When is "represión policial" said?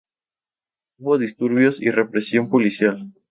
1.91-3.13